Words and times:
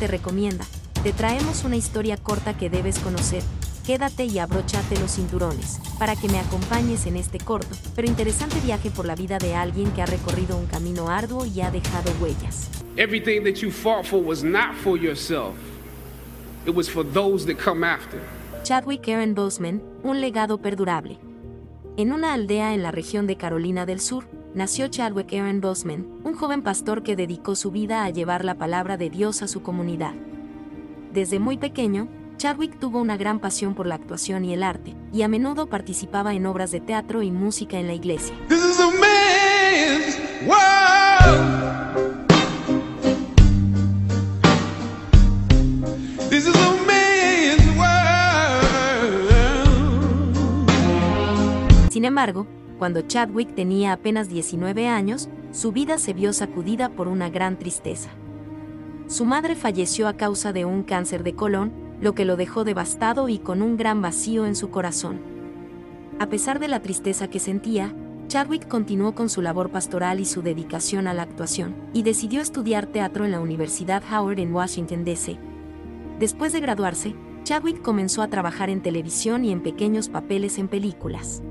te 0.00 0.06
recomienda, 0.06 0.64
te 1.04 1.12
traemos 1.12 1.62
una 1.62 1.76
historia 1.76 2.16
corta 2.16 2.56
que 2.56 2.70
debes 2.70 2.98
conocer. 3.00 3.42
Quédate 3.86 4.24
y 4.24 4.38
abróchate 4.38 4.98
los 4.98 5.16
cinturones, 5.16 5.78
para 5.98 6.16
que 6.16 6.26
me 6.26 6.38
acompañes 6.38 7.04
en 7.04 7.16
este 7.16 7.38
corto, 7.38 7.76
pero 7.94 8.08
interesante 8.08 8.58
viaje 8.60 8.90
por 8.90 9.04
la 9.04 9.14
vida 9.14 9.36
de 9.36 9.54
alguien 9.54 9.90
que 9.90 10.00
ha 10.00 10.06
recorrido 10.06 10.56
un 10.56 10.64
camino 10.64 11.10
arduo 11.10 11.44
y 11.44 11.60
ha 11.60 11.70
dejado 11.70 12.10
huellas. 12.18 12.70
Everything 12.96 13.42
that 13.44 13.60
you 13.60 13.70
fought 13.70 14.06
for 14.06 14.24
was 14.24 14.42
not 14.42 14.74
for 14.74 14.98
yourself. 14.98 15.54
It 16.66 16.74
was 16.74 16.88
for 16.88 17.04
those 17.04 17.44
that 17.46 17.62
come 17.62 17.86
after. 17.86 18.18
Chadwick 18.62 19.06
Aaron 19.06 19.34
Boseman, 19.34 19.82
un 20.02 20.22
legado 20.22 20.62
perdurable. 20.62 21.18
En 21.98 22.12
una 22.12 22.32
aldea 22.32 22.72
en 22.72 22.82
la 22.82 22.90
región 22.90 23.26
de 23.26 23.36
Carolina 23.36 23.84
del 23.84 24.00
Sur, 24.00 24.24
nació 24.54 24.88
Chadwick 24.88 25.32
Aaron 25.32 25.60
Boseman, 25.60 26.06
un 26.24 26.34
joven 26.34 26.62
pastor 26.62 27.02
que 27.02 27.16
dedicó 27.16 27.54
su 27.54 27.70
vida 27.70 28.04
a 28.04 28.10
llevar 28.10 28.44
la 28.44 28.56
palabra 28.56 28.96
de 28.96 29.10
Dios 29.10 29.42
a 29.42 29.48
su 29.48 29.62
comunidad. 29.62 30.14
Desde 31.12 31.38
muy 31.38 31.56
pequeño, 31.56 32.08
Chadwick 32.36 32.78
tuvo 32.78 33.00
una 33.00 33.16
gran 33.16 33.38
pasión 33.38 33.74
por 33.74 33.86
la 33.86 33.96
actuación 33.96 34.44
y 34.44 34.54
el 34.54 34.62
arte, 34.62 34.94
y 35.12 35.22
a 35.22 35.28
menudo 35.28 35.66
participaba 35.66 36.34
en 36.34 36.46
obras 36.46 36.70
de 36.70 36.80
teatro 36.80 37.22
y 37.22 37.30
música 37.30 37.78
en 37.78 37.86
la 37.86 37.94
iglesia. 37.94 38.34
Sin 51.90 52.04
embargo, 52.06 52.46
cuando 52.80 53.02
Chadwick 53.02 53.54
tenía 53.54 53.92
apenas 53.92 54.30
19 54.30 54.88
años, 54.88 55.28
su 55.52 55.70
vida 55.70 55.98
se 55.98 56.14
vio 56.14 56.32
sacudida 56.32 56.88
por 56.88 57.08
una 57.08 57.28
gran 57.28 57.58
tristeza. 57.58 58.08
Su 59.06 59.26
madre 59.26 59.54
falleció 59.54 60.08
a 60.08 60.14
causa 60.14 60.54
de 60.54 60.64
un 60.64 60.82
cáncer 60.82 61.22
de 61.22 61.34
colon, 61.34 61.72
lo 62.00 62.14
que 62.14 62.24
lo 62.24 62.38
dejó 62.38 62.64
devastado 62.64 63.28
y 63.28 63.38
con 63.38 63.60
un 63.60 63.76
gran 63.76 64.00
vacío 64.00 64.46
en 64.46 64.56
su 64.56 64.70
corazón. 64.70 65.20
A 66.18 66.30
pesar 66.30 66.58
de 66.58 66.68
la 66.68 66.80
tristeza 66.80 67.28
que 67.28 67.38
sentía, 67.38 67.94
Chadwick 68.28 68.66
continuó 68.66 69.14
con 69.14 69.28
su 69.28 69.42
labor 69.42 69.68
pastoral 69.68 70.18
y 70.18 70.24
su 70.24 70.40
dedicación 70.40 71.06
a 71.06 71.12
la 71.12 71.24
actuación, 71.24 71.74
y 71.92 72.02
decidió 72.02 72.40
estudiar 72.40 72.86
teatro 72.86 73.26
en 73.26 73.32
la 73.32 73.40
Universidad 73.40 74.02
Howard 74.10 74.38
en 74.38 74.54
Washington, 74.54 75.04
D.C. 75.04 75.36
Después 76.18 76.54
de 76.54 76.60
graduarse, 76.60 77.14
Chadwick 77.44 77.82
comenzó 77.82 78.22
a 78.22 78.28
trabajar 78.28 78.70
en 78.70 78.80
televisión 78.80 79.44
y 79.44 79.52
en 79.52 79.62
pequeños 79.62 80.08
papeles 80.08 80.56
en 80.56 80.68
películas. 80.68 81.42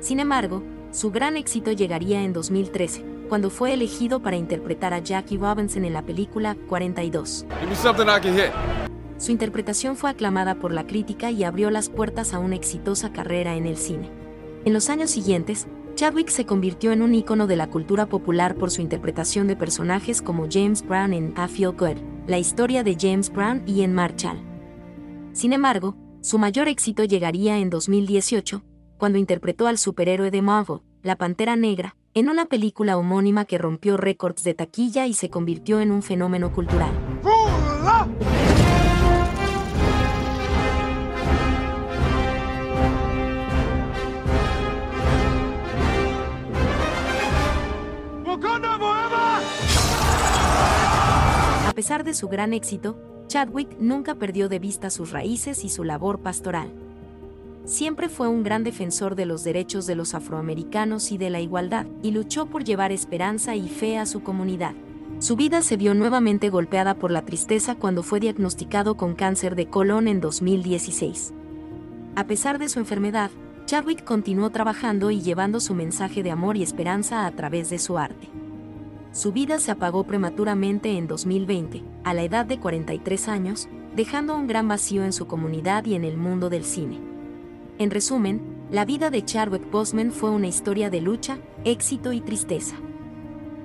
Sin 0.00 0.20
embargo, 0.20 0.62
su 0.90 1.10
gran 1.10 1.36
éxito 1.36 1.72
llegaría 1.72 2.22
en 2.22 2.32
2013, 2.32 3.04
cuando 3.28 3.50
fue 3.50 3.74
elegido 3.74 4.20
para 4.20 4.36
interpretar 4.36 4.94
a 4.94 5.00
Jackie 5.00 5.36
Robinson 5.36 5.84
en 5.84 5.92
la 5.92 6.02
película 6.02 6.56
42. 6.68 7.46
Give 7.60 7.66
me 7.66 7.76
something 7.76 8.04
I 8.04 8.20
can 8.20 8.34
hit. 8.34 8.52
Su 9.18 9.32
interpretación 9.32 9.96
fue 9.96 10.10
aclamada 10.10 10.54
por 10.54 10.72
la 10.72 10.86
crítica 10.86 11.30
y 11.30 11.42
abrió 11.42 11.70
las 11.70 11.88
puertas 11.88 12.32
a 12.32 12.38
una 12.38 12.54
exitosa 12.54 13.12
carrera 13.12 13.56
en 13.56 13.66
el 13.66 13.76
cine. 13.76 14.10
En 14.64 14.72
los 14.72 14.88
años 14.88 15.10
siguientes, 15.10 15.66
Chadwick 15.96 16.28
se 16.28 16.46
convirtió 16.46 16.92
en 16.92 17.02
un 17.02 17.12
ícono 17.12 17.48
de 17.48 17.56
la 17.56 17.68
cultura 17.68 18.06
popular 18.06 18.54
por 18.54 18.70
su 18.70 18.80
interpretación 18.80 19.48
de 19.48 19.56
personajes 19.56 20.22
como 20.22 20.46
James 20.48 20.86
Brown 20.86 21.12
en 21.12 21.34
I 21.36 21.48
Feel 21.48 21.72
Good, 21.72 21.96
la 22.28 22.38
historia 22.38 22.84
de 22.84 22.96
James 22.98 23.32
Brown 23.32 23.64
y 23.66 23.82
en 23.82 23.92
Marshall. 23.92 24.38
Sin 25.32 25.52
embargo, 25.52 25.96
su 26.20 26.38
mayor 26.38 26.68
éxito 26.68 27.02
llegaría 27.02 27.58
en 27.58 27.70
2018, 27.70 28.62
cuando 28.98 29.16
interpretó 29.16 29.68
al 29.68 29.78
superhéroe 29.78 30.30
de 30.30 30.42
Marvel, 30.42 30.80
la 31.02 31.16
Pantera 31.16 31.56
Negra, 31.56 31.96
en 32.14 32.28
una 32.28 32.46
película 32.46 32.98
homónima 32.98 33.44
que 33.44 33.56
rompió 33.56 33.96
récords 33.96 34.42
de 34.42 34.54
taquilla 34.54 35.06
y 35.06 35.14
se 35.14 35.30
convirtió 35.30 35.80
en 35.80 35.92
un 35.92 36.02
fenómeno 36.02 36.52
cultural. 36.52 36.90
A 51.66 51.72
pesar 51.74 52.02
de 52.02 52.14
su 52.14 52.28
gran 52.28 52.52
éxito, 52.52 52.98
Chadwick 53.28 53.76
nunca 53.78 54.16
perdió 54.16 54.48
de 54.48 54.58
vista 54.58 54.90
sus 54.90 55.12
raíces 55.12 55.62
y 55.62 55.68
su 55.68 55.84
labor 55.84 56.20
pastoral. 56.20 56.87
Siempre 57.68 58.08
fue 58.08 58.28
un 58.28 58.44
gran 58.44 58.64
defensor 58.64 59.14
de 59.14 59.26
los 59.26 59.44
derechos 59.44 59.86
de 59.86 59.94
los 59.94 60.14
afroamericanos 60.14 61.12
y 61.12 61.18
de 61.18 61.28
la 61.28 61.40
igualdad, 61.40 61.84
y 62.02 62.12
luchó 62.12 62.46
por 62.46 62.64
llevar 62.64 62.92
esperanza 62.92 63.56
y 63.56 63.68
fe 63.68 63.98
a 63.98 64.06
su 64.06 64.22
comunidad. 64.22 64.72
Su 65.18 65.36
vida 65.36 65.60
se 65.60 65.76
vio 65.76 65.92
nuevamente 65.92 66.48
golpeada 66.48 66.94
por 66.94 67.10
la 67.10 67.26
tristeza 67.26 67.74
cuando 67.74 68.02
fue 68.02 68.20
diagnosticado 68.20 68.96
con 68.96 69.14
cáncer 69.14 69.54
de 69.54 69.66
colon 69.66 70.08
en 70.08 70.22
2016. 70.22 71.34
A 72.16 72.24
pesar 72.24 72.58
de 72.58 72.70
su 72.70 72.78
enfermedad, 72.78 73.30
Chadwick 73.66 74.02
continuó 74.02 74.48
trabajando 74.48 75.10
y 75.10 75.20
llevando 75.20 75.60
su 75.60 75.74
mensaje 75.74 76.22
de 76.22 76.30
amor 76.30 76.56
y 76.56 76.62
esperanza 76.62 77.26
a 77.26 77.32
través 77.32 77.68
de 77.68 77.78
su 77.78 77.98
arte. 77.98 78.30
Su 79.12 79.32
vida 79.32 79.60
se 79.60 79.72
apagó 79.72 80.04
prematuramente 80.04 80.96
en 80.96 81.06
2020, 81.06 81.82
a 82.02 82.14
la 82.14 82.22
edad 82.22 82.46
de 82.46 82.58
43 82.58 83.28
años, 83.28 83.68
dejando 83.94 84.34
un 84.34 84.46
gran 84.46 84.68
vacío 84.68 85.04
en 85.04 85.12
su 85.12 85.26
comunidad 85.26 85.84
y 85.84 85.96
en 85.96 86.04
el 86.04 86.16
mundo 86.16 86.48
del 86.48 86.64
cine. 86.64 87.07
En 87.78 87.90
resumen, 87.90 88.40
la 88.70 88.84
vida 88.84 89.10
de 89.10 89.24
Chadwick 89.24 89.70
Boseman 89.70 90.10
fue 90.12 90.30
una 90.30 90.48
historia 90.48 90.90
de 90.90 91.00
lucha, 91.00 91.38
éxito 91.64 92.12
y 92.12 92.20
tristeza. 92.20 92.76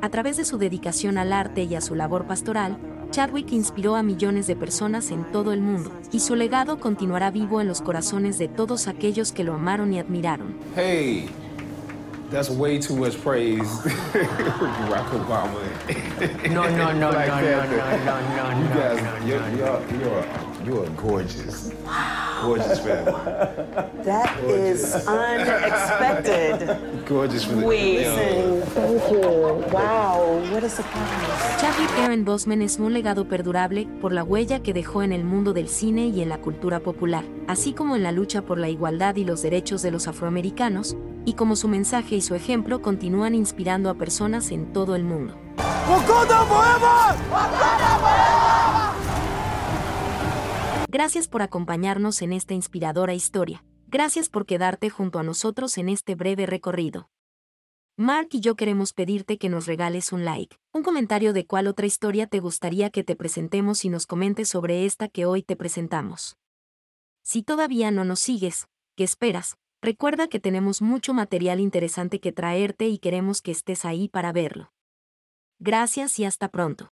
A 0.00 0.08
través 0.10 0.36
de 0.36 0.44
su 0.44 0.58
dedicación 0.58 1.18
al 1.18 1.32
arte 1.32 1.64
y 1.64 1.74
a 1.74 1.80
su 1.80 1.94
labor 1.94 2.26
pastoral, 2.26 2.78
Chadwick 3.10 3.50
inspiró 3.52 3.96
a 3.96 4.02
millones 4.02 4.46
de 4.46 4.56
personas 4.56 5.10
en 5.10 5.24
todo 5.32 5.52
el 5.52 5.60
mundo, 5.60 5.90
y 6.12 6.20
su 6.20 6.34
legado 6.36 6.78
continuará 6.78 7.30
vivo 7.30 7.60
en 7.60 7.68
los 7.68 7.80
corazones 7.80 8.38
de 8.38 8.48
todos 8.48 8.88
aquellos 8.88 9.32
que 9.32 9.44
lo 9.44 9.54
amaron 9.54 9.92
y 9.92 9.98
admiraron. 9.98 10.54
Hey, 10.74 11.28
that's 12.30 12.50
way 12.50 12.78
too 12.78 12.94
much 12.96 13.16
praise 13.22 13.64
for 14.12 14.68
Barack 14.88 15.12
Obama. 15.14 15.60
No, 16.50 16.68
no, 16.70 16.92
no, 16.92 17.10
Black 17.10 17.28
no, 17.28 17.40
no, 17.40 17.58
Panther. 17.58 18.04
no, 18.04 18.04
no, 18.04 18.20
no, 18.36 18.60
You 18.60 18.68
no, 18.68 18.74
guys, 18.74 19.02
no, 19.02 19.26
you're, 19.26 19.40
no, 19.40 19.80
you're, 19.98 20.24
you're, 20.66 20.84
you're 20.84 20.90
gorgeous. 20.96 21.70
Gorgeous 22.42 22.80
family. 22.80 23.12
That 24.04 24.36
is 24.44 24.94
unexpected. 25.06 26.78
Gorgeous 27.06 27.44
for 27.44 27.54
the 27.54 27.64
Amazing. 27.64 28.62
Thank 28.74 29.12
you. 29.12 29.20
Wow, 29.72 30.42
what 30.52 30.64
a 30.64 30.68
surprise. 30.68 31.60
Chadwick 31.60 31.90
Aaron 31.98 32.24
Boseman 32.24 32.62
es 32.62 32.78
un 32.78 32.92
legado 32.92 33.28
perdurable 33.28 33.88
por 34.00 34.12
la 34.12 34.24
huella 34.24 34.62
que 34.62 34.74
dejó 34.74 35.02
en 35.02 35.12
el 35.12 35.24
mundo 35.24 35.52
del 35.52 35.68
cine 35.68 36.08
y 36.08 36.20
en 36.20 36.28
la 36.28 36.38
cultura 36.38 36.80
popular, 36.80 37.24
así 37.46 37.72
como 37.72 37.96
en 37.96 38.02
la 38.02 38.12
lucha 38.12 38.42
por 38.42 38.58
la 38.58 38.68
igualdad 38.68 39.16
y 39.16 39.24
los 39.24 39.42
derechos 39.42 39.82
de 39.82 39.90
los 39.90 40.08
afroamericanos, 40.08 40.96
y 41.24 41.34
como 41.34 41.56
su 41.56 41.68
mensaje 41.68 42.16
y 42.16 42.20
su 42.20 42.34
ejemplo 42.34 42.82
continúan 42.82 43.34
inspirando 43.34 43.88
a 43.90 43.94
personas 43.94 44.50
en 44.50 44.72
todo 44.72 44.94
el 44.94 45.04
mundo. 45.04 45.34
Gracias 50.88 51.26
por 51.26 51.42
acompañarnos 51.42 52.22
en 52.22 52.32
esta 52.32 52.54
inspiradora 52.54 53.12
historia. 53.12 53.64
Gracias 53.88 54.28
por 54.28 54.46
quedarte 54.46 54.88
junto 54.88 55.18
a 55.18 55.24
nosotros 55.24 55.78
en 55.78 55.88
este 55.88 56.14
breve 56.14 56.46
recorrido. 56.46 57.08
Mark 57.96 58.28
y 58.32 58.40
yo 58.40 58.54
queremos 58.54 58.92
pedirte 58.92 59.36
que 59.36 59.48
nos 59.48 59.66
regales 59.66 60.12
un 60.12 60.24
like, 60.24 60.56
un 60.72 60.82
comentario 60.82 61.32
de 61.32 61.44
cuál 61.44 61.66
otra 61.66 61.86
historia 61.86 62.26
te 62.28 62.40
gustaría 62.40 62.90
que 62.90 63.02
te 63.02 63.16
presentemos 63.16 63.84
y 63.84 63.88
nos 63.88 64.06
comentes 64.06 64.48
sobre 64.48 64.86
esta 64.86 65.08
que 65.08 65.26
hoy 65.26 65.42
te 65.42 65.56
presentamos. 65.56 66.36
Si 67.22 67.42
todavía 67.42 67.90
no 67.90 68.04
nos 68.04 68.20
sigues, 68.20 68.68
¿qué 68.96 69.02
esperas? 69.02 69.56
Recuerda 69.82 70.28
que 70.28 70.40
tenemos 70.40 70.82
mucho 70.82 71.14
material 71.14 71.58
interesante 71.58 72.20
que 72.20 72.32
traerte 72.32 72.86
y 72.86 72.98
queremos 72.98 73.42
que 73.42 73.50
estés 73.50 73.84
ahí 73.84 74.08
para 74.08 74.32
verlo. 74.32 74.72
Gracias 75.58 76.18
y 76.20 76.24
hasta 76.24 76.48
pronto. 76.48 76.90